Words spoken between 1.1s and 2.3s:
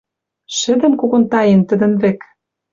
таен тӹдӹн, вӹк.